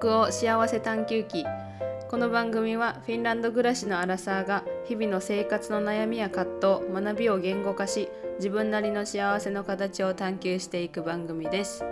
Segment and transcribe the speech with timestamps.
[0.00, 1.44] 北欧幸せ探求記。
[2.08, 8.08] この番組はフィンランド暮らしのアラサーが日々の生活の悩みや葛藤学びを言語化し
[8.38, 11.84] 自分なりの幸せの形を探求していく番組です。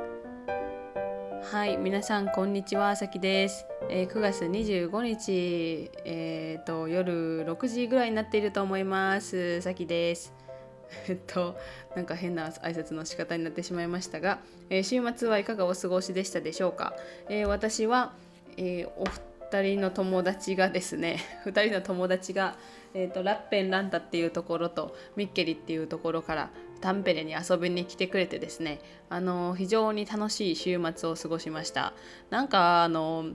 [1.52, 9.61] はい皆さんこんにちはさきです、えー、9月25日えーと、と夜6時ぐらいになっていると思います。
[9.61, 10.47] さきです。
[11.09, 11.57] えっと
[11.95, 14.40] なんか変な挨拶の仕方になってしまいましたが、
[14.71, 16.95] えー、週末はいかがお過ごしでしたでしょうか、
[17.29, 18.12] えー、私は、
[18.57, 19.04] えー、お
[19.53, 22.57] 二人の友達がですね 2人の友達が、
[22.95, 26.50] えーと、ラッペンランタっていうところとミッケリっていうところから
[26.81, 31.93] タンペレに遊びに来てくれてですねあの非常に楽しい週末を過ごしました。
[32.31, 33.33] なんかあの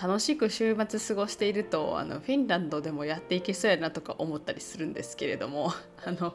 [0.00, 5.72] 楽しく週末過ごしているとあのフィンランドでもやっていけそうやなとか思ったりするんですけれども
[6.04, 6.34] あの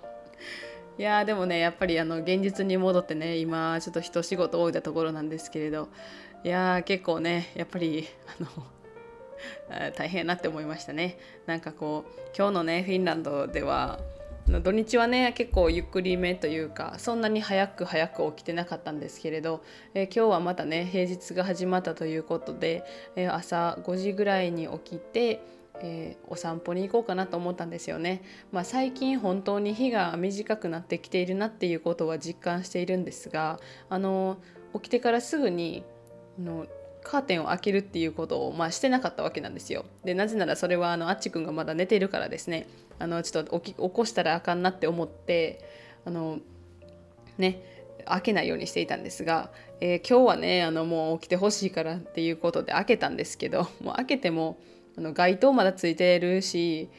[0.97, 5.89] いやでもねやっぱりあの現実に戻ってね今ちょっと一仕事多いたところなんですけれど
[6.43, 8.07] いや結構ねやっぱり
[8.39, 11.19] あの 大変なって思いましたね。
[11.45, 13.99] なんかこう今日のねフィンランドでは
[14.47, 19.61] 土日はね結構ゆっくりめというかそんなに早く早く起きてなかったんですけれど、
[19.93, 22.83] えー、今日はまたね平日が始まったということで、
[23.15, 25.41] えー、朝5時ぐらいに起きて
[25.81, 28.21] えー、お散歩に行こうかなと思ったんですよね。
[28.51, 34.37] まあ、最近本当に日が短くなってきているなっていうことは実感しているんですがあの
[34.73, 35.83] 起きてからすぐに
[36.39, 36.67] あの
[37.03, 39.85] カーテンを開けるっていうことを、まあ、してなかったわけなんですよ。
[40.03, 42.67] でなぜならそれはあのあっちくんがまだ寝ているからですね
[42.99, 45.63] あのちょっと起き起こしたらあかんなって思って
[46.05, 46.39] あの
[47.37, 47.61] ね
[48.05, 54.57] 開けないようにしていたんですが、えー、今日はねあのもう起きてほしいからっていうことで開けたんですけどもう開けても
[54.97, 56.89] あの街灯まだついてるし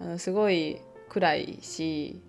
[0.00, 2.20] あのすごい暗いし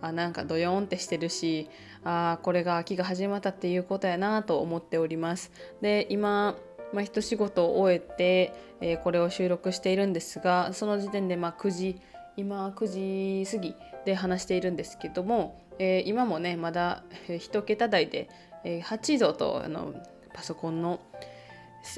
[0.00, 1.68] あなんかドヨーンってしてるし
[2.04, 5.50] あこれが秋が始まったっていうことやなと思っております。
[5.80, 6.56] で今
[6.92, 12.00] まあ、一仕事を終えて、えー、これを収録しているんですがその時点でま9時
[12.36, 13.74] 今9時過ぎ
[14.04, 18.30] で話しているんですけども、えー、今もねまだ1桁台で、
[18.64, 19.92] えー、8度とあの
[20.32, 21.00] パソコンの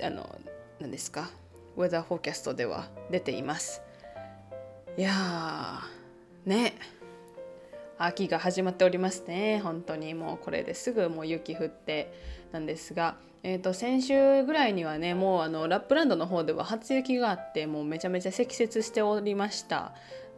[0.02, 0.38] あの
[0.80, 1.30] 何ですか
[1.80, 3.80] ウェザーフォーキャストでは出ています。
[4.98, 6.74] いやーね。
[7.96, 9.60] 秋が始まっておりますね。
[9.62, 10.14] 本当に。
[10.14, 12.12] もうこれですぐもう雪降って
[12.52, 19.92] なんですが、えー、と先週ぐらいにはねもうあのラップランドの方では初雪があってもうめちゃめちゃ積雪しておりました。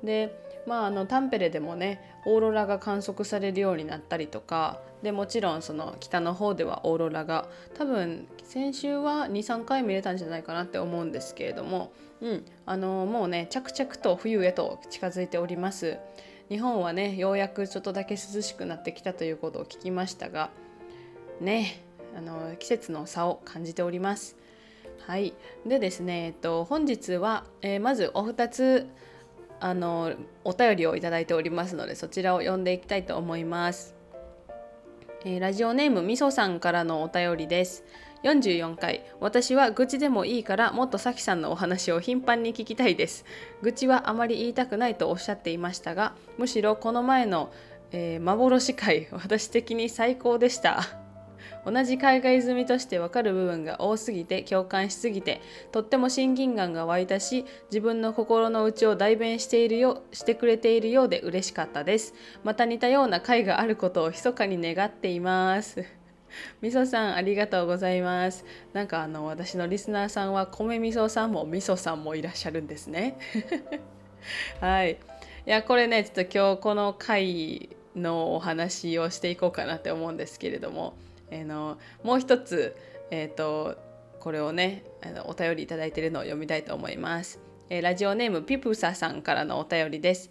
[0.04, 15.98] でまあ、あのタンペレでもねオーロラが観測されるようになったりとかでもちろんその北の方ではオーロラが多分先週は23回見れたんじゃないかなって思うんですけれども、うん、あのもうね着々と冬へと近づいております。
[16.48, 20.50] 日本はねようやくちょっとだけ涼しくなってきたということを聞きましたが
[21.40, 21.82] ね
[22.14, 24.36] あの季節の差を感じております。
[25.06, 25.34] はい。
[25.66, 28.86] でですね、えっと、本日は、えー、まずお二つ
[29.64, 30.12] あの
[30.42, 33.94] お便りをいただいておりますのでそちらを読んでいきたいと思います、
[35.24, 37.84] えー、ラジオネームみそさんからのお便りです。
[38.24, 39.04] 44回。
[39.20, 43.24] 私は愚痴でもいいからもっとさきさんのお話を頻繁に聞きたいです。
[43.62, 47.52] 愚痴はあまり言いたくないとおっしゃっていましたがむしろこの前の、
[47.90, 51.01] えー、幻会私的に最高でした。
[51.64, 62.14] 同じ海外済みとしてわかる部分が多すぎて共感しすぎてとっても親近感が湧いたし自分の心の内を代弁しているよしてくれているようで嬉しかったです。
[62.44, 65.84] また似たような回があることを密かに願っています。
[66.60, 68.44] みそさんありがとうございます。
[68.72, 73.18] なんかあの私のリスナーさんは米みそさんもみそさんもいらっしゃるんですね。
[74.60, 74.92] はい。
[74.92, 74.96] い
[75.46, 80.94] やこれねちょっと今日この回のお話をしていこうかなって思うんですけれども。
[81.32, 82.76] え、のもう一つ、
[83.10, 83.76] えーと、
[84.20, 90.30] これをねあのお便りいいてるのを読みたいと思います、えー、ラジオネームピプサさんからのお便りです、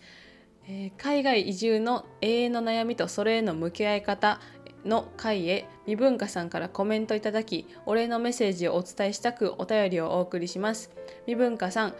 [0.67, 4.39] えー、海外移住の永遠の悩みとそれへの向き合い方
[4.85, 10.89] の回へ未文化さんからコメントいただきお礼のメッセージをお伝えしたくお便りをお送りします。
[11.25, 11.93] 未文化さん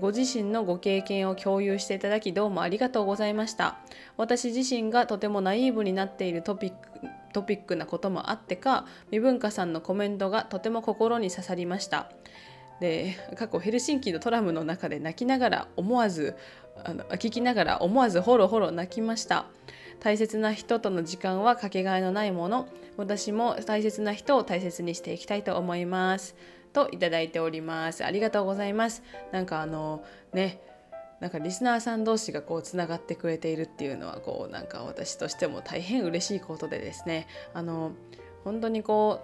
[0.00, 3.80] ご自身のご経験を共有していただきどうもありがとうございました。
[4.16, 12.10] 私自身がとてもナイーブになっているトピックトピックなこともあってか未文化さんのコメントがとても心に刺さりました。
[12.80, 16.34] で過去ヘルシンキのトラムの中で泣きながら思わず
[16.84, 19.46] あの聞きながら思わずホロホロ泣きました。
[20.00, 22.66] 大切な人との時間はかけがえのないもの。
[22.96, 26.34] 私も大切な人を大切にしていきたいと思います。
[26.72, 28.04] といただいております。
[28.04, 29.04] ありがとうございます。
[29.30, 30.02] なんかあの
[30.32, 30.60] ね
[31.22, 37.92] なんかリスナーさん同士がこうつながってくれているっていうのはこうなんか私としても大変嬉しいことでですねあの
[38.42, 39.20] 本当にこ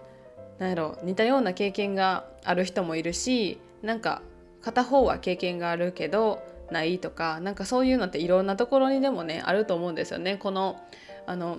[0.60, 4.22] なんやろ似たような経験がある人もいるしなんか
[4.62, 6.40] 片方は経験があるけど
[6.70, 10.36] ないとかなんかそういうのっていろんなところにでもねあると思うんですよね。
[10.36, 10.80] この
[11.26, 11.58] あの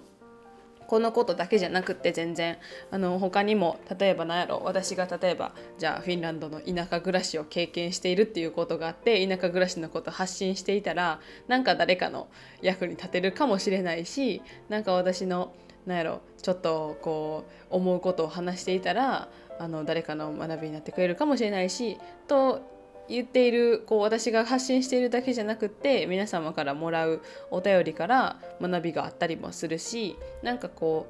[0.89, 2.57] このことだけじゃなくって全然
[2.89, 12.27] あの他にも例えば何やろ私が例えばじゃあフィンランドの田舎暮らしを経験しているっていうことがあって田舎暮らしのこと発信していたらなんか誰かの
[12.63, 15.53] 役に立てるかもしれないしなんか私の
[15.85, 22.78] 何やろちょっとこう思うことを話していたらあの誰かの学びになってくれるかもしれないしと
[23.09, 27.21] 言っているこう私が発信しているだけじゃなくって皆様からもらう
[27.51, 31.07] お便りから学びがあったりもするしなんかこ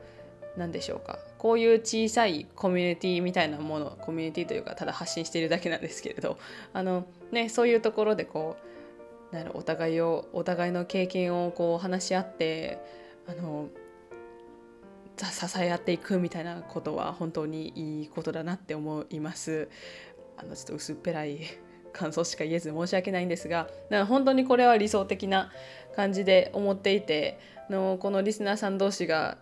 [0.55, 6.37] う何でしょうかこういう小さいコミュニティみたいなものコミュニティというかただ発信しているだけなんですけれど
[6.73, 8.57] あの、ね、そういうところでこ
[9.31, 12.79] うなるお互いをお互いの経験をこう話し合って
[13.27, 13.69] あの
[15.17, 19.69] 支え合っていくみたいなことは本当にいいことだなって思います。
[20.37, 21.39] あのちょっと薄っぺらい
[21.93, 23.67] 感想しか言えず申し訳ないんですが
[24.07, 25.51] 本当にこれは理想的な
[25.95, 27.39] 感じで思っていて
[27.69, 29.37] のこのリスナーさん同士が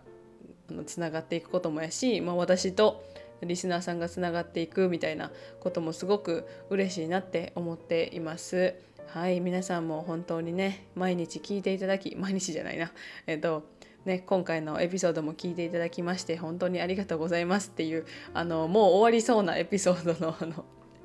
[0.86, 3.04] つながっていくこともやし、まあ、私と
[3.42, 5.30] リスナーさんがつながっていくみたいな
[5.60, 8.74] こともすごく嬉しいなって思っています。
[9.08, 12.92] はい皆さんも本当にね毎日聞いていただき毎日じゃないな
[13.26, 13.64] えっと
[14.04, 20.64] ね、今回のエピソードも聞いていただきまして本当にありがとうございますっていうあのもう終わりそうなエピソードのあの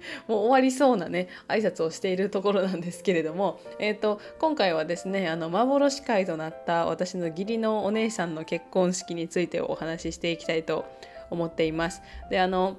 [0.28, 10.86] もう終わりそうなね挨拶をしているところなんですけれども、えーと、今回はですねあの幻会となった私の義理のお姉さんの結婚式についてお話ししていきたいと
[11.30, 12.02] 思っています。
[12.30, 12.78] であの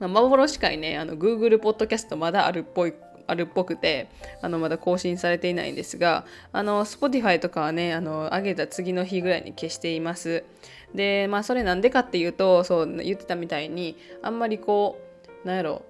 [0.00, 2.94] 幻会ねあの Google ポッドキャストまだあるっぽい
[3.26, 4.08] あるっぽくて
[4.40, 10.44] あのまだ更新されていないんですがあの Spotify とかはねあの上げた次の日ぐらいに消しています
[10.94, 14.98] でまあそれなんでかっていうとそう言ってたみたいにあんまりこ
[15.44, 15.82] うなんやろ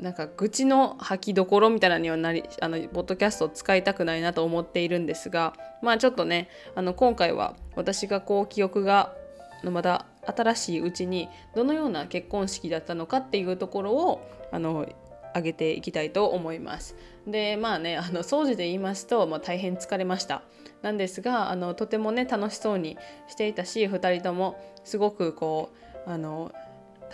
[0.00, 9.14] なんか愚痴の吐きどころみたいなにはなりあのポッドキャストを使いたくないなと思っているんですがまあちょっとねあの今回は私がこう記憶が
[9.62, 14.86] まだ新しいうちにどのような結婚式だったのかっていうところをあの
[15.34, 16.96] 上げていきたいと思います。
[17.26, 20.42] でまあねあの掃除で言いますと、まあ、大変疲れました。
[20.82, 22.96] なんですがあのとてもね楽しそうに
[23.28, 25.70] していたし2人ともすごくこ
[26.06, 26.52] うあの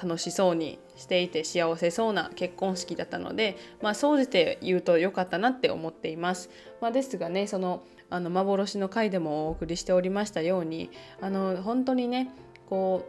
[0.03, 6.51] 楽しそうにしていて幸せそうな結婚式だったので、まあ、総じて言うと良かったなって思っています。
[6.81, 12.31] まあ、ですがねそのあの幻の回でもお送りしておりましたようにあの本当にね
[12.69, 13.07] こ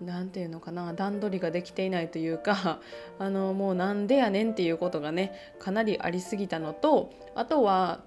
[0.00, 2.80] う何て言うのかな段取りができていないというか
[3.18, 8.00] あのもうなんでやねんっていうことがねかなりありすぎたのとあとは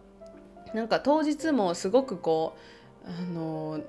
[0.73, 2.55] なんか当日もすごくこ
[3.05, 3.81] うあの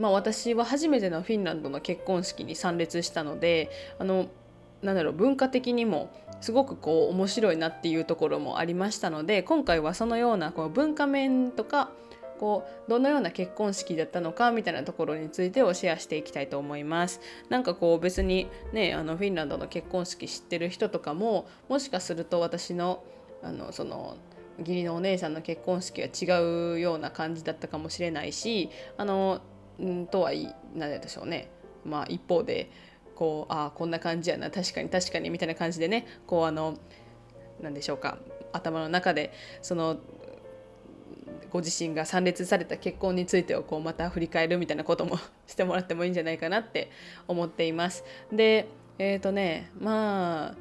[0.00, 4.28] まあ、私は初めてのフィンランドの結婚式に参列したのであの
[4.82, 6.10] なんだろう文化的にも
[6.40, 11.90] すごくこう面白いなっていうところもありましたので今回はそのようなこう文化面とか
[12.38, 17.20] こうどのような結婚式だったのかみたいなところについてをシェアしていきたいと思います。
[17.50, 23.04] なんかこう別にねあのフィンランドの結婚式知ってる人とかももしかすると私の
[23.42, 24.16] あのその
[24.60, 29.40] 義理のお姉さんの結婚式は違うような感じだったかもしれないしあの
[29.82, 30.32] んとは
[30.74, 31.50] 何でしょうね
[31.84, 32.70] まあ一方で
[33.14, 36.78] こうああこんな感じやな確かに確かにみたいな感じでねこうあの
[37.60, 38.18] 何でしょうか
[38.52, 39.98] 頭の中でその
[41.50, 46.90] ご自身が参列された結婚についてをこうまた振り返るみたいなことも してもらってもいいんじゃないかなって
[47.28, 48.04] 思っています。
[48.32, 48.66] で
[48.98, 50.56] えっ、ー、とね、まあ、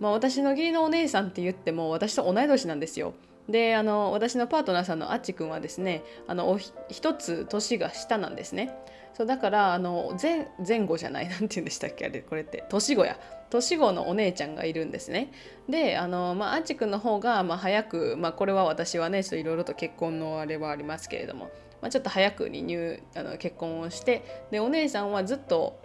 [0.00, 3.14] まあ私の義理のお姉さんって言っても私と同い年なんですよ。
[3.48, 6.58] であの私のパートナーさんのあっちくんはですねあの
[6.88, 8.74] 一つ年が下なんですね。
[9.14, 12.64] そうだからあの前前後じゃない 何て言うんでしたっけあれこれって。
[12.68, 13.18] 年子や。
[13.50, 15.30] 年子のお姉ちゃんがいるんですね。
[15.68, 21.50] であの、まあ、アンチ君の方が、まあ、早く、まあ、これは私はねちょっといろいろと結婚のあれはありますけれども、
[21.82, 25.78] まあ、ちょっと早くに入あの結婚をしてでお姉さんはずっと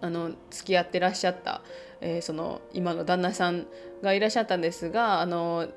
[0.00, 1.60] あの付き合ってらっしゃった、
[2.00, 3.66] えー、その今の旦那さん
[4.02, 5.68] がいらっしゃったんですがあの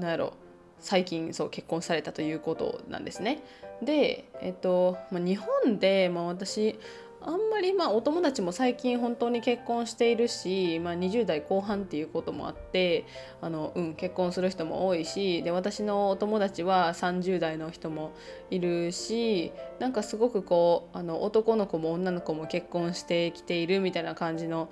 [0.00, 0.32] なんやろ
[0.80, 3.42] 最近そう結婚されたということなんですね。
[3.82, 6.78] で、えっとまあ、日本で、まあ、私
[7.22, 13.04] あんまりまあお友達も最近本当に結婚しているし、まあ、20代後半っていうこともあって
[13.42, 18.12] あの、うん、結婚する人も多いしで私のお友達は30代の人も
[18.50, 24.70] いるしなんかすごくこうあの男の子も女の子も結婚してきているみたいな感じの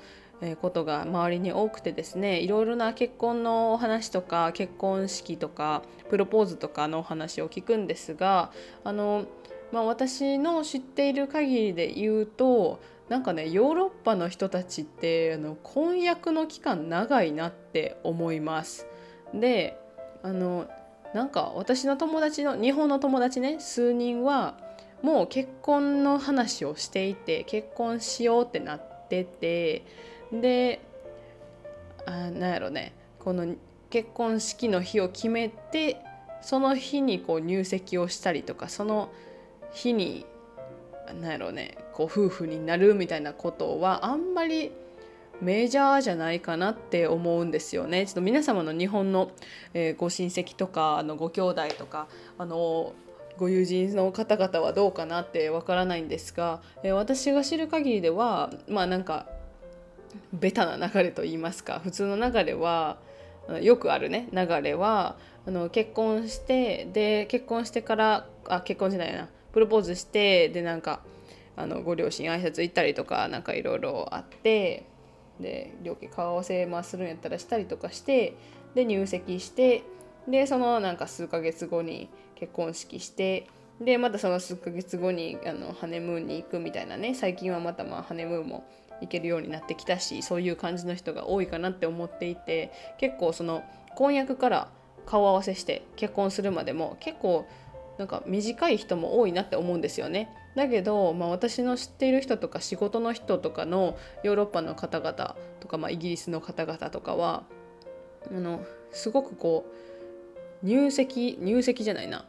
[0.60, 8.52] ことが周りに多くてですねいろいろな結婚のお話とか結婚式とかプロポーズとかのお話を聞くんですが
[8.84, 9.26] あの、
[9.72, 18.86] まあ、私の知っている限りで言うとなんかねヨーロッパの人たちってあの婚約の期間長いなって思います。
[19.34, 19.78] で
[20.22, 20.68] あの
[21.14, 24.56] なんか私の友達の日本の友達ね数人は
[25.02, 29.84] もう結婚の話をしていて結婚しようってなってて
[30.32, 30.80] で
[32.06, 33.54] あなんやろねこの
[33.90, 36.02] 結婚式の日を決めて
[36.40, 39.10] その日にこう入籍をしたりとかその
[39.72, 40.26] 日に
[41.20, 44.72] なんやろねこう夫婦になるみたいなことはあんまり
[45.40, 48.06] メジャーじゃないかなって思うんですよね。
[48.06, 49.30] ちょっと皆様の日本の、
[49.72, 52.08] えー、ご親戚とかあのご兄弟とか
[52.38, 52.92] あの
[53.36, 59.26] ご友人の方々はどうかなってわからないんですが、えー、私が知る限りではまあなんか
[60.32, 62.98] ベタな流れと言いますか普通の流れは
[63.62, 71.00] よくあるね流れはあの結婚してで結婚してからあ結婚じゃないなプロポーズしてでなんか
[71.56, 74.84] あのご両親挨拶行ったりとかなんかいろいろあって
[75.40, 78.36] で両家顔合わせまするんやったらしたりとかして
[78.74, 79.82] で入籍して
[80.28, 83.48] でそのなんか数ヶ月後に結婚式して
[83.80, 88.64] でまたその数ヶ月後にあのハネムーンに行くみたいなね最近はまたまあハネムーンも
[89.00, 93.62] 行けるようになってきたしそういう感じの人が多いかなって思っていて結構その
[93.94, 94.68] 婚約から
[95.06, 97.46] 顔合わせして結婚するまでも結構
[97.98, 100.30] なんか短い人も多いなって思うんですよね。
[100.54, 107.44] だけど、まあ、私の知っている人とか仕事の人とかのヨーロッパの方々とか、まあ、イギリスの方々とかは
[108.30, 109.66] あのすごくこ
[110.62, 112.24] う入籍入籍じゃないな、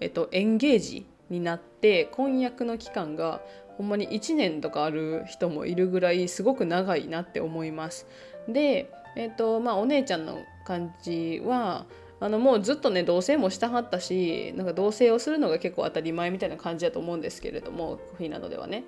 [0.00, 3.40] えっと、エンゲージになって婚約の期間が
[3.76, 8.06] ほんまに1年とかある人もいるぐらいすごく長いなって思います。
[8.48, 11.86] で、えっとまあ、お姉ちゃんの感じは
[12.20, 18.84] あのもうずっとね同棲もしたはったしなんか同棲をするのが結構当たり前みたいな感じだと思うんですけれどもフィンランドではね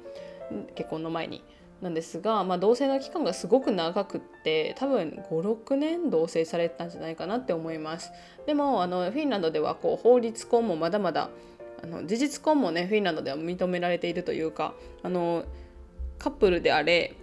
[0.75, 1.43] 結婚の前に。
[1.83, 8.12] なんですが、まあ、同棲の期間がすごく長くって多分56年同棲されてたんじゃないかなって思います
[8.47, 11.28] でもあのフィンランドではこう法律婚もまだまだ
[11.83, 15.45] あの事実婚もねフィンランドでは認められているというかあの
[16.18, 17.14] カップルであれ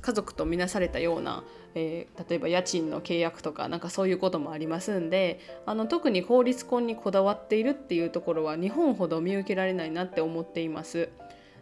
[0.00, 1.44] 家族とみなされたような
[1.78, 11.10] えー、例えば家賃の契約とかなんかそういうこともありますんであの特に法律婚にこだわっているっていうところは日本ほど見受けられないなって思っています。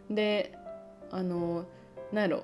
[0.09, 0.53] で
[1.11, 1.65] あの
[2.13, 2.43] なんやろ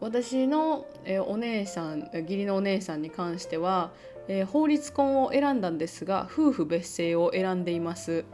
[0.00, 3.92] 私の、えー、お姉さん義理のお姉さんに関しては、
[4.26, 8.24] えー、法律婚を選んだんですが夫婦別姓を選んでいます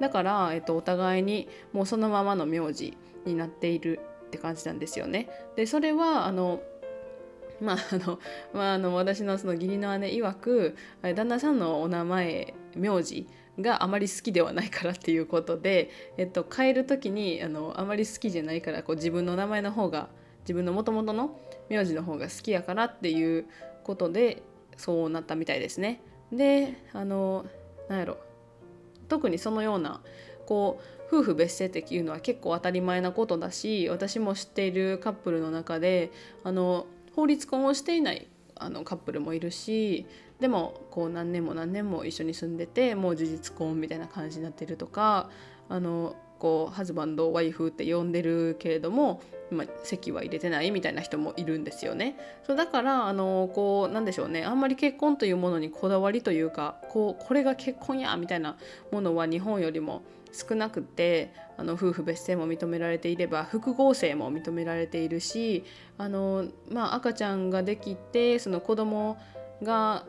[0.00, 6.60] だから、えーとお互いにもうそのままの名字になっているって感じなんですよねでそれはあの
[7.60, 8.18] まああの
[8.52, 13.26] まあ、あの私のその義理の姉曰く旦那さんのお名前名字
[13.58, 20.10] があまり好きではないからっていうことで、えっと、変える時にあのあまり好きじゃないからこう自分の名前の方が
[20.40, 21.38] 自分のもともとの
[21.70, 23.46] 名字の方が好きやからっていう
[23.84, 24.42] ことで
[24.76, 26.02] そうなったみたいですね。
[26.30, 27.46] であの
[27.88, 28.18] なんやろ
[29.08, 30.00] 特にそのような
[30.46, 36.10] こう夫婦別姓っていうのは結構当たり前なことだし私も知っているカップルの中で
[36.42, 40.06] あの法律婚をしていないあのカップルもいるし
[40.40, 45.30] でもこう何年も何年も一緒に住んでてもう事実婚みたいな感じになってるとか
[45.68, 52.16] あのこうハズバンドワイフって呼んでるけれども、まあ、籍は入れてないみたいな人もいるんですよね。
[52.46, 58.56] そうだからあのこうなんでしょうねあんまり結婚というものにこだわりというかこうこれが結婚やみたいな
[58.90, 65.64] ものは日本よりも少なくてあの夫婦別姓も認められていれば複合性も認められているし
[65.96, 69.16] あの、まあ、赤ちゃんができてその子供
[69.62, 70.04] が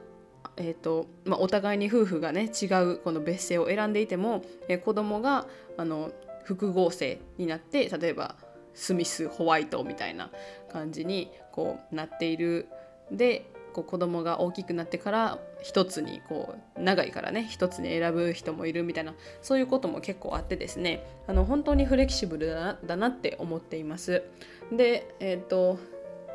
[0.60, 5.46] えーとまあ、お互いに夫婦がね違うこの別姓を選んでいても、えー、子供が
[5.78, 6.12] あの
[6.46, 8.36] 複合性になって例えば
[8.78, 10.30] スミスホワイトみたいな
[10.72, 12.70] 感じにこうなっている
[13.12, 24.24] でこう子供が大きくなってから一つにこう長いからね一つに選ぶ人もいるみたいなそういうことも結構あってですねあの本当にフレキシブルだなだなって思っています。
[24.72, 25.80] で、えーと、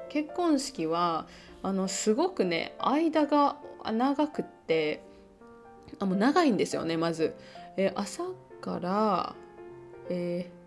[0.09, 1.27] 結婚式は
[1.63, 5.03] あのすごくね間が長くって
[6.01, 7.35] あもう長いんですよねまず。
[7.77, 8.25] えー、朝
[8.61, 9.35] から、
[10.11, 10.62] えー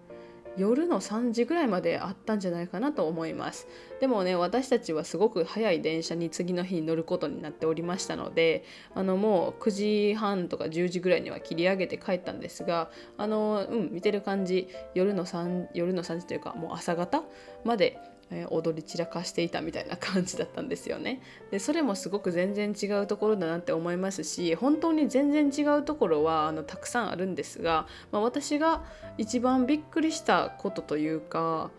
[0.58, 3.68] 夜の3時ぐらいまであったんじゃないかなと思います。
[4.00, 14.68] でもね私たちはすごく早い電車に次の日に乗ることになっておりましたのであのもう9時半とか10時ぐらいには切り上げて帰ったんですがあのうん見てる感じ。
[14.94, 17.24] 夜の3夜の3時というかもう朝方
[17.64, 18.00] まで
[18.50, 21.22] 踊り散らかしていたみたいな感じだったんですよね。
[21.52, 28.84] でそれもすごく全然違うところだなって思いますし本当に全然違うところはあのたくさんあるんですが、まあ、私が
[29.18, 31.70] 一番びっくりしたことというか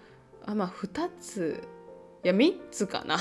[0.44, 1.60] あまあ2つ
[2.22, 3.18] いや3つかな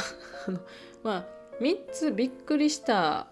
[1.04, 1.26] まあ
[1.62, 3.28] 3つびっくりした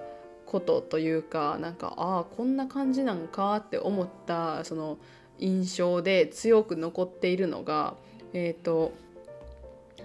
[0.45, 4.97] ことというかなんかああこんな感じなんかって思ったその
[5.39, 7.95] 印象で強く残っているのが
[8.33, 8.93] えっ、ー、と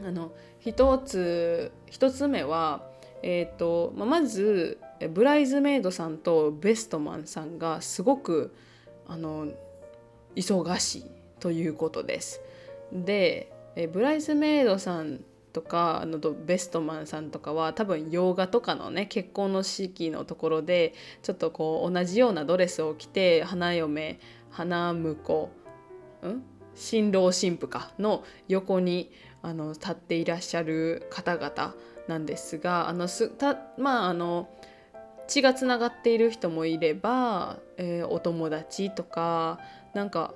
[0.06, 2.82] あの一つ一つ目は、
[3.22, 4.78] えーとまあ、まず
[5.12, 8.54] ブライズメイドさんとベストマンさんがすごく
[9.06, 9.48] あの
[10.36, 11.04] 忙しい
[11.40, 12.40] ということです。
[12.92, 13.52] で
[13.92, 15.20] ブライズメイドさん
[15.52, 25.50] とかあのベストマンさんとかは多分洋画とかのね結婚の式のところでちょっとこう同じようなドレスを着て花嫁花婿
[26.26, 26.42] ん？
[26.74, 29.10] 新郎新婦かの横に
[29.42, 31.74] あの立っていらっしゃる方々
[32.08, 34.48] なんですがあのすたまああの
[35.28, 39.58] 血がつながっている人もいれば、えー、お友達とか
[39.94, 40.34] なんか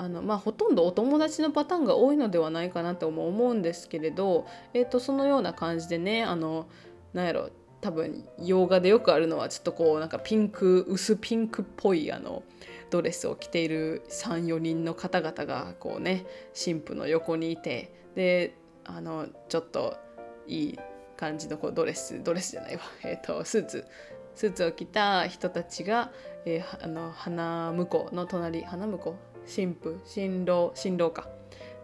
[0.00, 6.68] あのまあ、ほとんどお友達のパターンが多いのではないかなとも思うんですけれど、えー、とそのような感じでねあの
[7.12, 7.50] なんやろ
[7.80, 12.44] 多分洋画でよくあるのはちょっとこうなんかピンク薄ピンクっぽいあの
[12.90, 18.54] ドレスを着ている34人の方々がこうね神父の横にいてで
[18.84, 19.96] あのちょっと
[20.46, 20.78] いい
[21.18, 23.84] 感じのこうドレスドレスじゃないわ、 えーと、スーツ。
[24.34, 26.12] スーツを着た人たちが、
[26.44, 29.16] えー、あの花婿の隣花婿？
[29.52, 30.70] 神父新郎？
[30.74, 31.28] 新郎か。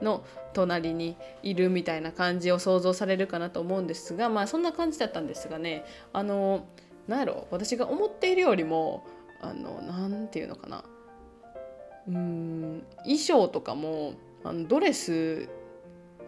[0.00, 6.66] の隣にいるみたいな感じを想像されるかなと思うんですがまあそんな感じだったんですがねあの
[7.06, 7.49] なんやろ？
[7.50, 9.04] 私が思っているよりも
[9.40, 10.84] あのなんていうのかな。
[12.08, 15.49] うん衣装とかもあのドレス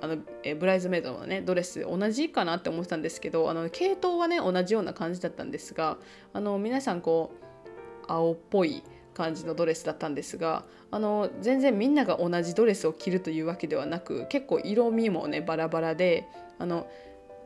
[0.01, 5.97] あのえブライズメイドのねドレス同じかなって思ってたんですけどあの系統はね同じような感じだったんですが
[6.33, 8.83] あの皆さんこう青っぽい
[9.15, 16.27] 感じのドレスだったんですがあの全然みんなが同じドレスを着るというわけではなく結構色味もねバラバラで
[16.59, 16.87] あの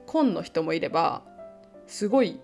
[0.07, 1.23] 紺の人もいれば
[1.87, 2.41] すごい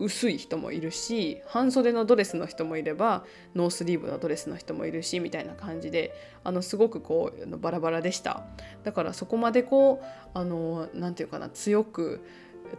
[0.00, 8.44] 薄い人もいるし半袖のドレスの人もいればノースリーブのドレスの人もいるしみたいな感じであのすごくこうバラバラでした
[8.84, 12.24] だからそこまでこうあの何て言うかな強く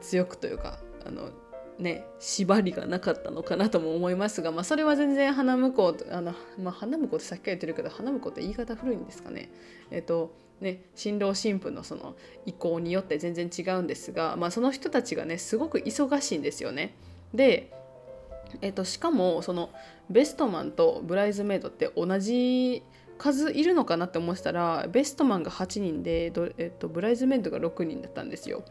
[0.01, 1.31] 強くというかあの
[1.77, 9.49] ね縛りがなかったのかなとも思いますが、まあ、それは全然花婿あの、まあ、花婿ってさっきから言ってるけど花婿って言い方古いんですかね。
[9.89, 16.95] えっ、とね、新郎新婦のその意向によって全然違うんですが、まあ、その人たちがねすごく忙しいんですよね。
[17.33, 17.71] で、
[18.61, 19.69] えっと、しかもその
[20.09, 22.83] ベストマンとブライズメイドって同じ
[23.17, 28.63] 数いるのかなって思ってたらベストマンが8人で、えっと、ブライズメイドが6人だったんですよ。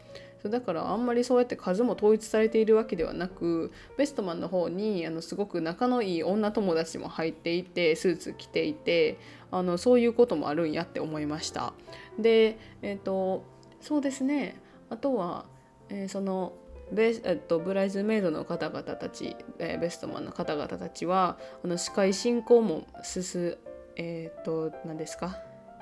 [0.47, 9.17] だからあんまりそうやって数も統一されているわけではなくベストマンの方にあのすごく仲のいい女友達も入っていてスーツ着ていて
[9.51, 11.73] あのそういうこともあるんやって思いました。
[12.17, 13.43] でえっ、ー、と
[13.81, 14.61] そうですね。
[14.89, 15.45] あとは、
[15.89, 16.53] えー、その
[16.91, 23.55] ベえっと、ブライズメイドの方々たち、えー、ベストマンの方々たちはあの司会進行も進
[23.95, 25.37] えっ、と何ですか？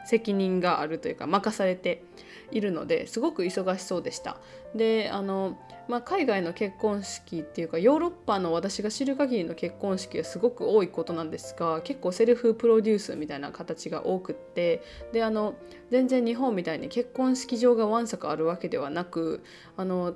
[0.07, 2.01] 責任があるというか任されて
[2.51, 4.37] いるのですごく忙しそうでした。
[4.73, 15.55] であの、まあ、海外の結婚式っていうかヨーロッパの私が知る限りの結婚式はすごく多いことなんですが結構セルフプロデュースみたいな形が多くってであの
[15.89, 19.43] 全然日本みたいに結婚式場がわんさかあるわけではなく
[19.75, 20.15] あの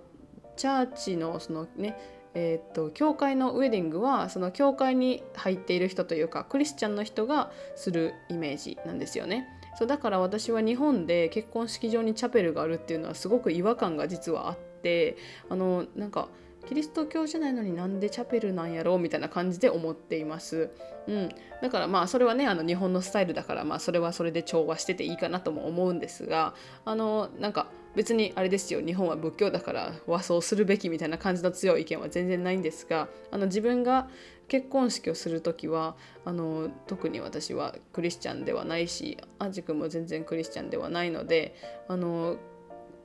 [0.56, 1.98] チャーチのそのね
[2.34, 9.50] えーと、教会のウェディングはその教会に入っている人というかクリスチャンの人がするイメージなんですよね。
[9.82, 15.18] そうだから私は日本で結婚式場にチャペルがあるっていうのはすごく違和感が実はあって
[15.50, 16.28] あのなんか
[16.68, 20.70] キリスト教じゃないのになんでチャペルなんやろうみたいな感じで思っています。
[21.08, 21.30] うん、
[21.64, 26.54] だからまあそれはねあの日本のスタイルだからまあそれはそれで調和してていいかなとも思うんですが
[26.86, 27.66] あのなんか
[27.96, 34.10] 別にあれですよ日本は仏教だから和装するべきみたいな感じの強い意見は全然ないんですがあの自分が
[34.52, 41.56] 結婚式をする時はあの特に私はクリスチャンではないしアジ君も全然クリスチャンではないので
[41.88, 42.36] あの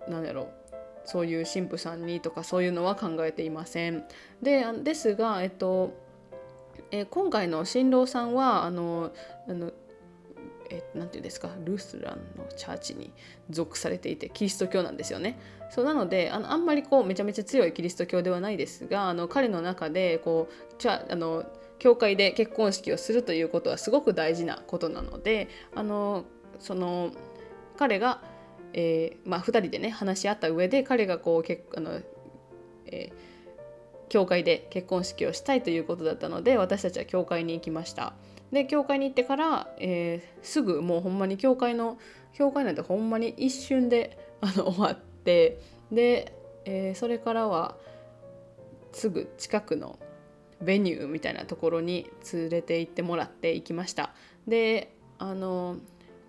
[0.08, 0.48] 何やろう
[1.04, 4.02] そういう神父さんにとかそういうのは考えていません。
[4.42, 5.92] でですが、えっと
[6.90, 9.12] え今回の新郎さんはあの
[9.48, 9.70] あの
[10.70, 11.50] えなんていうんですか？
[11.64, 13.12] ルスランのチャーチに
[13.50, 15.38] 属されていてキリスト教なんですよね。
[15.70, 21.44] そうなのであのあんまりこうめちゃめちゃ強いキリスト教ではないですがあの彼の中でこうチャあの
[21.78, 26.24] 教会で結婚式をするということはすごく大事なことなのであの
[26.58, 27.10] その
[27.76, 28.22] 彼が、
[28.72, 32.00] えー、まあ、2人でね話し合った上で彼がこう結あの、
[32.86, 33.12] え、
[34.08, 38.14] 教会で結婚式をしたいということだったので私たちは教会に行きました。
[38.52, 41.98] で教会に行ってから、えー、すぐもうほんまに教会の
[42.32, 46.32] 教会なんてほんまに一瞬であの 終わってで、
[46.64, 47.76] えー、それからは
[48.92, 49.98] すぐ近くの
[50.62, 54.14] ベニューみたいなところに連れて行ってもらって行きました。
[54.46, 55.76] であの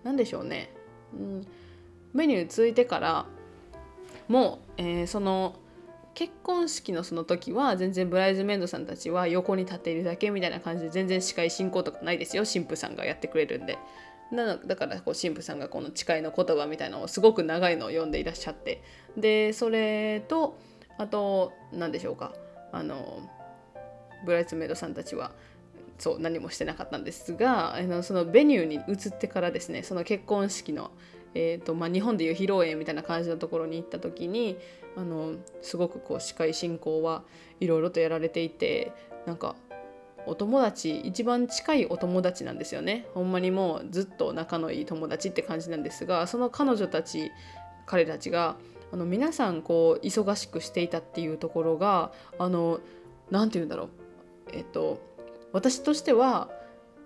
[0.02, 0.72] 何でしょうね、
[1.14, 1.46] うん、
[2.12, 3.26] メニューついてから
[4.28, 5.56] もう、えー、その
[6.18, 12.42] 結婚式のその時は全然ブライズメイドさんたちは横に立っているだけみたいな感じで全然司会進行とかないですよ。
[12.44, 13.78] 神父さんがやってくれるんで。
[14.32, 18.82] なだからこう神父さんがこの誓いの言葉みたいなのをすごく長いのを読んでいらっしゃって。
[19.16, 20.58] でそれと
[20.98, 22.34] あと何でしょうか。
[22.72, 23.20] あの
[24.26, 25.30] ブライズメイドさんたちは
[25.98, 30.90] そう何もしてなかったんですがあのそのベニューに移ってからですねその結婚式の、
[31.40, 34.58] えーとまあ、日本でいう披露宴みたいな感じのところに行った時に
[34.96, 37.22] あのすごくこう司会進行は
[37.60, 38.90] いろいろとやられていて
[39.24, 39.54] なんか
[40.26, 43.06] お友達一番近いお友達なんですよね。
[43.14, 47.30] ほんまにもうずっと仲のいい友達って感じなんですがその彼女たち
[47.86, 48.56] 彼たちが
[48.92, 52.80] あの皆さんこう忙しくしていたっていうところがあの
[53.30, 53.88] 何て言うんだろう。
[54.52, 54.98] えっと
[55.52, 56.50] 私としては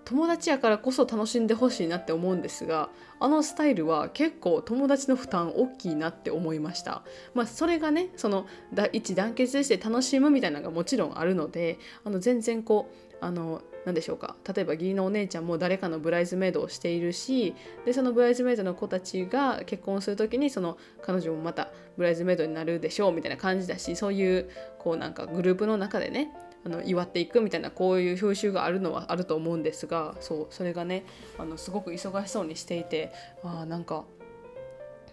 [0.05, 2.89] 友達やからこそ楽しんでほしいなって思うんですが
[3.19, 7.03] あのスタイルは結構友達の負担大きいなって思いました。
[7.33, 8.45] まあそれがねその
[8.91, 14.35] 一団結して楽しむみたいなのがもちろんあるのであの全然こうあの何でしょうか。
[14.53, 26.31] 例えば義理のお姉ちゃんも誰かのブライズメイドをしているしでそのブライズメイドの子たちが結婚する時にその彼女もまたブライズメイドになるでしょうみたいな感じだしそういうこうなんかグループの中でね
[26.65, 31.05] あの祝っていくみたいなこういう風習があるのはあると思うんですがそうそれがね
[31.37, 33.11] あのすごく忙しそうにしていて
[33.43, 34.05] あなんか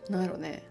[0.08, 0.62] なんやろうね、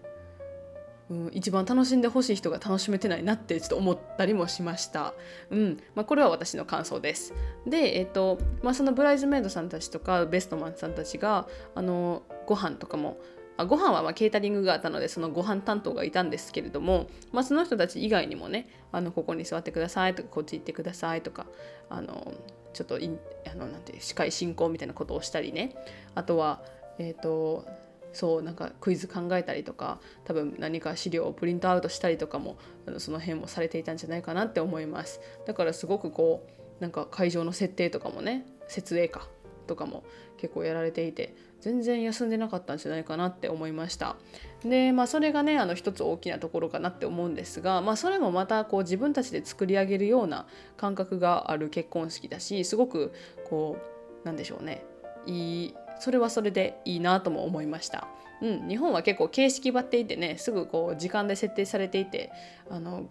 [1.10, 5.14] うん、一番楽しんでほしい人が楽しめてないなってちょっと思ったりもしました。
[5.50, 7.34] うんまあ、これは私の感想です。
[7.66, 13.18] で、えっとまあ、そのブライズメイドさんたちとかベストマンさんたちがあのご飯とかも
[13.60, 21.46] あご飯はまケータリングがあったのでそのご飯担当がいたんですけれども、まあ、その人たち以外にもねあのここに座ってくださいとかこっち行ってくださいとか
[21.90, 22.32] あの
[22.72, 25.74] ちょっとあのなんて司会進行みたいなことをしたりね。
[26.14, 26.62] あとは
[26.98, 27.66] えっ、ー、と
[28.12, 32.56] そうなんかクイズ考えたりとか多分何か資料をプリントアウトしたりとかも
[32.98, 35.20] その辺もされていたんじゃないかなって思います。
[35.46, 36.46] だからすごくこ
[36.78, 39.28] うなんか会場の設定とかもね設営か。
[39.70, 40.02] とかも
[40.36, 44.16] 結構やられていて全然休んでなかったんじゃないかなって思いました。
[44.64, 53.12] でまあそれがねあの一つ大きなところかなって思うんですがまあそれもまたこう自分たちで作り上げるような感覚がある結婚式だしすごく
[53.48, 53.78] こ
[54.24, 54.84] うなんでしょうね。
[55.26, 58.08] いいそれはそれでいいなとも思いました。
[58.42, 62.32] うん、日本は結構形式ばっていてねすぐこう時間で設定されていて
[62.70, 63.06] あの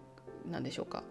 [0.50, 1.04] 何でしょうか。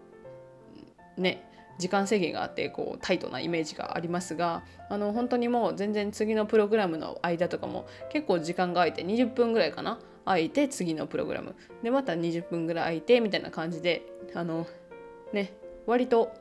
[1.16, 1.49] ね
[1.80, 11.56] 時間制限があってこうタイトなイメージがありますがあの本当にもう全然次のプログラムの間とかも結構時間が空いて20分ぐらいかな空いて次のプログラム。
[11.82, 14.02] でまた20分ぐらい空いてみたいな感じで
[14.34, 14.66] あの
[15.32, 15.54] ね
[15.86, 16.32] 割と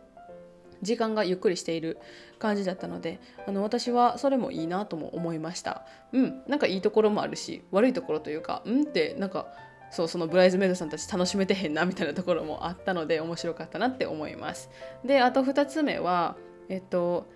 [0.81, 1.97] 時間がゆっくりしている
[2.37, 5.85] 感じだったのであの私はそれもいいなとも思いました。
[6.11, 9.47] うんなんかいいところもあるし悪いところというかうんってなんか
[9.91, 14.69] そうそのブライズメイドさんたち楽しめてへんなみたいなところもあったので面白かったなって思います。
[15.03, 16.35] であと2つ目は
[16.69, 17.27] えっと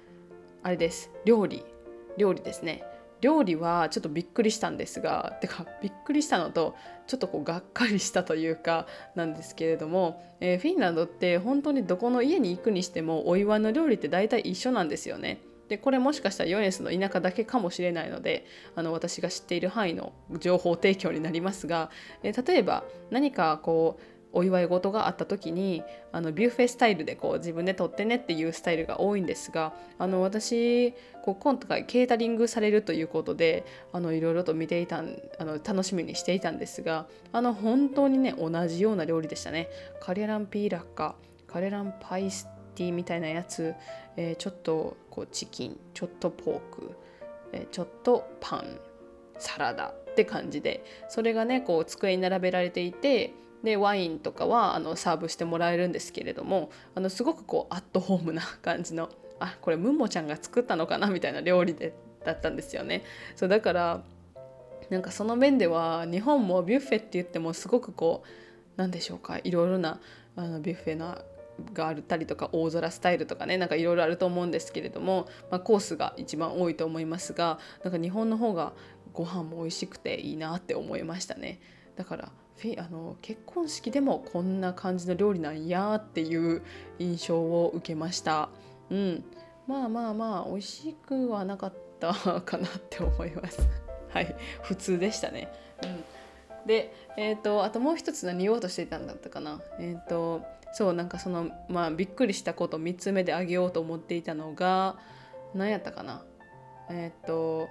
[0.62, 1.66] あれです料理
[2.18, 2.84] 料理ですね。
[3.22, 6.76] 料理はちょっとびっくりしたんですがてかびっくりしたのと
[7.08, 8.86] ちょっとこうがっかりしたというか
[9.16, 15.39] なんですけれども、えー、フィンランドって本当にどこの家に行くにしてもお祝いの料理って大体一緒なんですよね。
[15.74, 21.90] でこれもしかしたらヨネスの田舎だけかもしれないのであの私が知っている範囲の情報提供になりますが、
[22.22, 25.82] え例えば何かこうお祝い事があった時に
[26.12, 35.04] あのビュッフェスタイルでこう自分で取ってねっていうスタイルが多いんですがあの私こう今回ケータリングされるということであのいろいろと見ていたあ
[35.40, 39.70] の楽しみにしていたんですがあの本当にね同じような料理でしたね。
[40.00, 41.16] カレランピーラッカ
[41.48, 43.74] カレランパイスティみたいなやつ、
[44.18, 46.92] えー、ちょっとこうチキンちょっとポーク、
[47.52, 48.80] えー、ちょっとパン
[49.38, 53.34] サラダって感じでそれがねこう机に並べられていて
[53.64, 59.10] でワインとかはあのサーブしてもらえるんですけれどもあのすごくこうアットホームな感じの
[59.40, 61.94] あこれムンモちゃんが作ったのかなみたいな料理で
[62.26, 63.04] だったんですよね。
[63.36, 64.04] そうだから
[64.90, 68.28] なんかその面では日本もビュッフェって言ってもすごくこう
[68.76, 70.00] 何でしょうかいろいろな
[70.36, 71.20] あのビュッフェな
[71.74, 78.74] があったりとか大空スタイルとかねなんかいろいろあると思うんですけれども、まあ、コースが一番多いと思いますがなんか日本の方が
[79.13, 81.60] ご飯も美味しくていいなって思いましたね。
[81.96, 82.32] だから
[82.78, 86.62] あの結婚式でもこんな感じの料理なんやっていう
[86.98, 88.50] 印象を受けました。
[88.89, 89.24] うん。
[89.68, 93.68] まあまあまあ美味しくはなかったかなって思います。
[94.10, 94.36] はい。
[94.62, 95.52] 普通でしたね。
[95.84, 95.88] う
[96.63, 96.68] ん。
[96.68, 99.60] で、えーと、あともう一つ何言おうとしていたんだったかな。
[99.80, 100.42] えっ、ー、と
[100.74, 104.98] そうなんかそのまあびっくりしたこと3つ目であげようと思っていたのが
[105.54, 106.24] 何やったかな。
[106.90, 107.70] えっ、と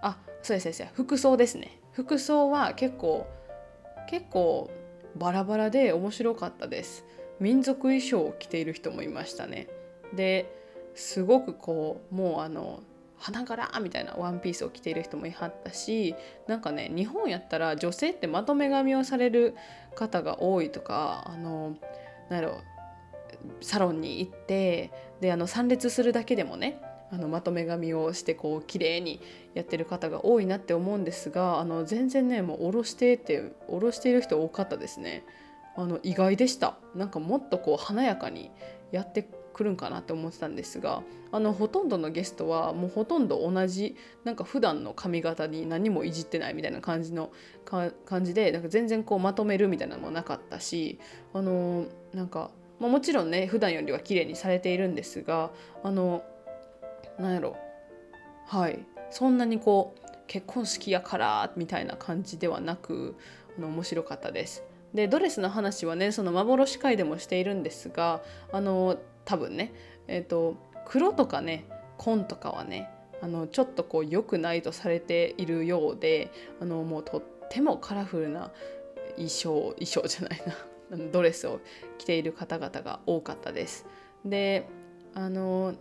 [0.00, 1.80] あそうですそうです服装ですね。
[1.92, 3.26] 服装は結構
[4.08, 4.70] 結構
[5.16, 7.04] バラバラで面白かったです。
[7.40, 9.66] 民族衣装を着ている人もいましたね。
[10.14, 10.52] で
[10.94, 12.80] すごくこうもうあの
[13.18, 16.14] 花柄みたいなワンピースを着ている人もいはったし
[16.46, 19.54] なんかね日本やったら女性ってまとめ髪をされる
[19.94, 21.76] 方が多いとかあの
[22.28, 22.60] なんやろ
[23.60, 26.80] サロンに行ってであの参列するだけでもね
[27.12, 29.20] あのまとめ髪をしてこう綺麗に
[29.54, 35.24] やってる方が多いなって思うんですがあの全然ねもう下ろしてって下ろしている人多かったですね。
[35.78, 36.78] あの意外でした。
[36.94, 38.50] なんかもっとこう華やかに
[38.92, 47.32] やってくるんかなって思ってたんですがあのほとんどのゲストはもうほとんど同じなんか普段の髪型に何もいじってないみたいな感じの
[47.64, 50.98] 感じでなんか全然こうまとめるみたいなのもなかったし
[51.32, 52.50] あのなんか、
[52.80, 55.50] まあ、もちろんね普段よりは綺麗にされているんですが
[55.84, 56.24] あの
[57.18, 57.56] なんやろ。
[58.46, 58.84] はい。
[59.10, 63.16] そんなにこう結婚式やからみたいな感じではなく
[63.56, 64.64] あの面白かったです。
[64.94, 69.72] でドレスの話はねその幻会でもしているんですがあの多分ね
[70.08, 71.66] えっ、ー、と黒とかね
[71.98, 72.88] 紺とかはね
[73.20, 78.52] あのちょっとこう良くないとされているようであのもうとってもカラフルな
[79.16, 80.54] 衣装衣装じゃないな。
[81.12, 81.60] ドレスを
[81.98, 83.86] 着ている方々が多かったです。
[84.24, 84.66] で
[85.14, 85.74] あの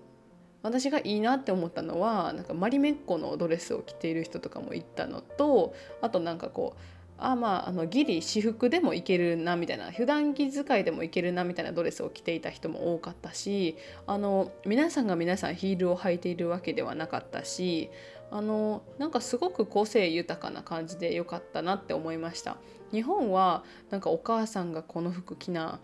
[0.63, 6.81] 私がいいなって思ったのはなんかマリメッコのドレスを着ている人とかもいたのとあとなんかこう
[7.17, 17.89] あまああのギリ私服でもいけるなみたいな普段着使いでもいけるなみたいなドレスを着ていた人も多かったしあの皆さんが皆さんヒールを履いているわけではなかったし
[18.31, 22.57] あのなんかすごく個性豊かな感じで良かったなって思いました。
[22.91, 25.79] 日本はなんかお母さんがこの服着な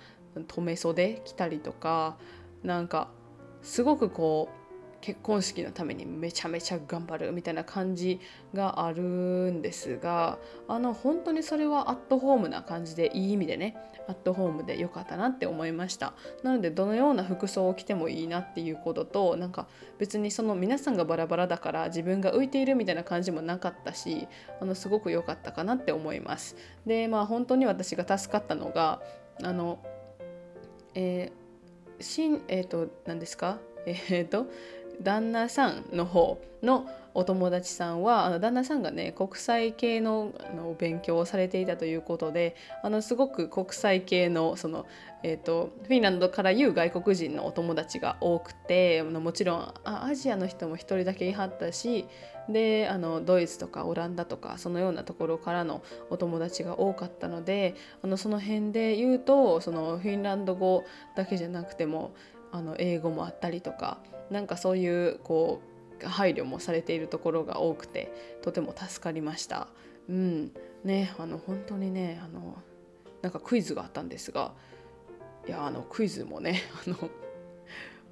[0.47, 2.17] 留め袖着たりとか
[2.63, 3.09] なんか
[3.61, 4.60] すごくこう
[5.01, 8.19] 結婚式のためにめちゃめちゃ頑張るみたいな感じ
[8.53, 10.37] があるんですが
[10.67, 13.75] あの本当にそれはアットホームな感じでいい意味でね
[14.07, 16.13] アットホームで良かったなって思いました。
[16.43, 24.27] なのでどのような服装を着てもいいなっていうこととなんか別にその皆さんがバラバラだから自分が浮いているみたいな感じもなかったし
[24.59, 26.55] あのすごく良かったかなって思います。
[26.85, 29.01] でまあ本当に私が助かったのが
[29.43, 29.79] あの
[30.93, 33.59] えー、新えっ、ー、と何ですか？
[33.85, 34.47] えっ、ー、と
[35.01, 44.85] 旦那さんの方のお友達さんはあの旦那さんがね国際系のの勉強をされていたということであのすごく国際系のその、
[45.23, 52.05] えーと、フィンランドから言う外国人のお友達が多くてもちろんあアジアの人も1人だけいはったし
[52.49, 60.83] であのドイツとかオランダとかそのようなところからのお友達が多かったのであのその辺で言うとそのフィンランド語
[61.15, 62.13] だけじゃなくても
[62.51, 63.99] あの英語もあったりとか
[64.31, 65.61] なんかそういうこ
[66.01, 69.67] う配慮もされているところが多くてとても助かりました。
[70.09, 70.51] うん
[70.83, 72.57] ねあの本当にねあの
[73.21, 74.53] なんかクイズがあったんですが
[75.47, 76.95] いやあのクイズもね あの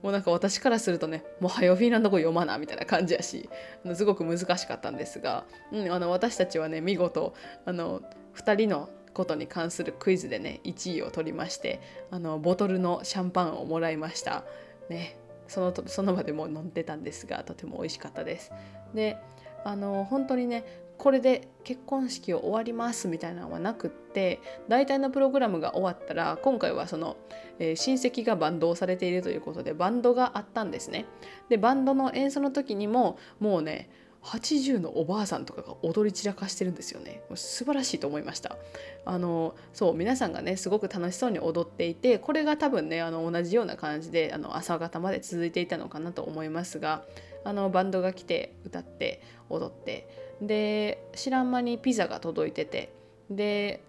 [0.03, 3.49] もうなんか私からするとねもう早フィンランド語読まなみたいな感じやし
[3.95, 7.33] すごく難しかったんですが、うん、あの私たちはね見事
[7.65, 8.01] あの
[8.35, 14.45] 2人のことに関するクイズでね1位を取りましてあのボトルのシャンパンをもらいました。
[14.89, 15.17] ね
[15.49, 18.51] そのその場でも飲んでたんですがとても美味しかったです。
[18.93, 19.17] で
[19.65, 20.63] あの本当にね
[20.97, 27.15] これで結婚式を終わりますみたいなのはなくって大体のプログラムが終わったら今回はその、
[27.57, 31.05] えー、親戚がバンドをされているということでバンドがあったんですね。
[31.47, 33.89] でバンドの演奏の時にももうね
[34.23, 37.21] 80のおばあさんとかが踊り散らかしてるんですよね。
[37.35, 38.57] 素晴らしいと思いました。
[39.05, 47.03] あのそう皆さんがねすごく楽しそうに踊っていてこれが多分ねあの同じような感じであの朝方まで続いていたのかなと思いますが
[47.43, 50.07] あのバンドが来て歌って踊って
[50.41, 52.93] で知らん間にピザが届いてて
[53.29, 53.81] で、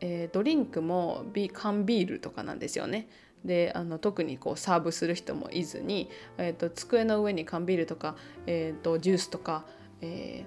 [0.00, 3.08] えー、ドリンクもビ缶ビールとかなんですよね。
[3.44, 9.64] であの特にこうサーブする人もいずに、えーと、机の上に缶ビールとか、えーと、ジュースとか、
[10.00, 10.46] え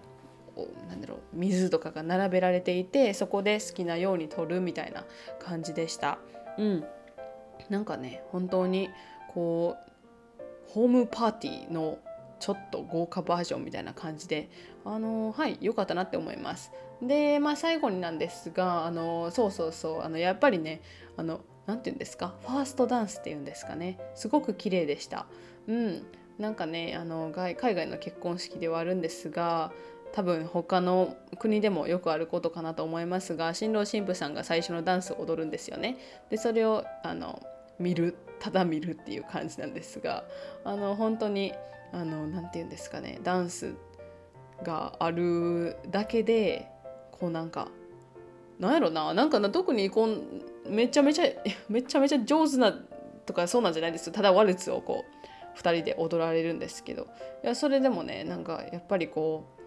[0.55, 5.05] ー、なんだろう水とかが並べられていてそこで好きなように取るみたいな
[5.39, 6.19] 感じでした。
[6.57, 6.83] うん、
[7.69, 8.89] なんかね本当に
[9.33, 11.99] こうホームパーティーの
[12.39, 14.49] ちょっと豪華バージョンみたいな感じで
[14.85, 16.71] あのはい良かったなって思います。
[17.01, 20.81] でまあ最後になんですがあのそうそうそうあのやっぱりね
[21.15, 22.33] あの何て言うんですか？
[22.41, 23.99] ファーストダンスっていうんですかね？
[24.15, 25.25] すごく綺麗でした。
[25.67, 26.05] うん。
[26.39, 29.73] なんかねあの海外の結婚式ではあるんですが
[30.13, 35.97] 多分他の国でもよくあることかなと思いますが新郎新婦さんが最初のダンスを踊るんですよね。
[36.29, 37.43] でそれをあの
[37.77, 40.23] 見るただ見るっていう感じなんですが
[40.63, 41.53] あの本当に
[41.91, 43.19] 何て言うんですかね？
[43.21, 43.73] ダンス
[44.63, 46.69] があるだけで
[47.11, 47.67] こうなんか
[48.59, 50.21] なんやろななんかな特にこん
[50.67, 51.25] めちゃめちゃ
[51.69, 52.73] めちゃめちゃ上手な
[53.25, 55.05] とかそうなんじゃないですただワルツをこ
[55.55, 57.07] う2人で踊られるんですけど。
[57.43, 59.58] いやそれでもねなんかやっぱりこう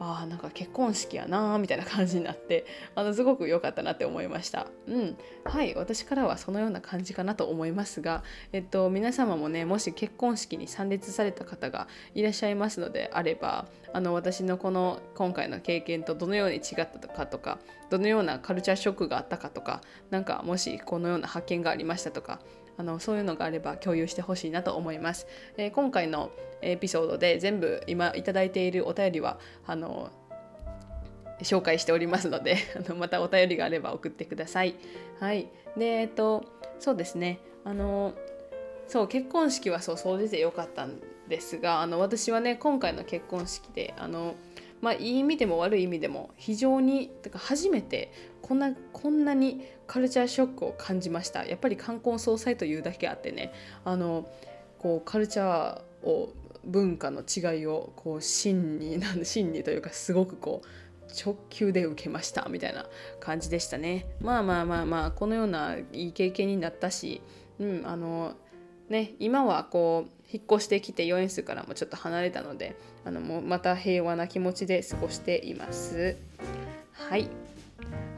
[0.00, 4.68] あなんか結婚式やなーみたいな感じになってあのすごく良かったなって思いました。
[4.86, 5.16] うん。
[5.44, 17.58] はい私からはそのような感じかなと思いますがえっと皆様もねもし結婚式に参列された方がいらっしゃいますのであればあの私のこの今回の経験とどのように違ったかとか
[17.90, 19.80] どのようなカルチャーショックがあったかとか
[20.10, 22.40] 何かもしこのような発見がありましたとか
[22.78, 26.30] あのそういうのがあれば共有してほしいなと思います、えー、今回の
[26.62, 30.10] エピソードで全部今いただいているお便りはあの
[31.40, 34.74] 紹介しておりますので あのまたお便りがあれば送ってください。
[35.20, 36.44] はい、でえっと
[36.78, 37.40] そうですね。
[37.64, 38.14] あの
[38.86, 44.34] そう結婚式はそう掃除でよかったんですがあの私はね今回の結婚式であの
[44.80, 48.10] まあいい意味でも悪い意味でも非常にてか初めて
[48.40, 51.44] こんなこんなにカルチャーショックを感じました。
[51.44, 53.52] やっぱり冠婚葬祭というだけあってね。
[53.84, 54.30] あの
[54.78, 56.32] こうカルチャーを
[56.64, 60.66] 文化の違いをこう真に 真にというかすごくこう
[61.18, 62.46] 直球で受けました。
[62.50, 62.86] みたいな
[63.18, 64.06] 感じでしたね。
[64.20, 67.22] まあまあまあまあこのようないい経験になったし
[67.58, 68.34] うんあの
[68.90, 76.16] ね今はこう引っ越してきて4円数からもちょっと離れたのであのもうまた平和な気持ちで過ごしています。
[76.92, 77.47] はい。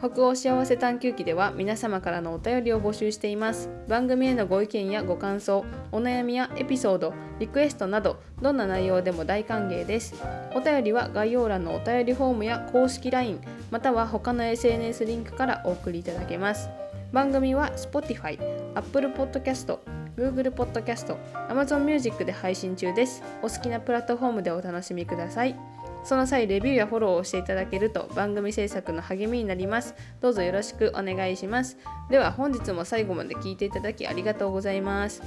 [0.00, 3.68] 北欧幸せ探求記では皆様からのお便りを募集しています。
[3.86, 10.14] 番組へのご意見やご感想お悩みやエピソードリクエストなどどんな内容でも大歓迎です。
[10.54, 16.70] お便りは概要欄のお便りフォームや公式 LINE または他の SNS リンクからお送りいただけます。
[17.12, 18.38] 番組は Spotify、
[18.74, 19.78] Apple Podcast、
[20.16, 21.14] Google Podcast、
[21.48, 23.22] Amazon Music で配信中です。
[23.42, 25.79] お好きなプラットフォームでお楽しみください。
[26.02, 29.94] その際レビューやフォローをしていただけると番組制作の励みになります。
[30.20, 31.76] どうぞよろしくお願いします。
[32.10, 35.22] では本日も最後まで聞いていただきありがとうございます。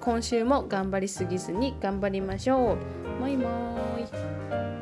[0.00, 2.76] 今週も頑張りすぎずに頑張りましょ
[3.18, 3.20] う。
[3.20, 4.79] もいもーい。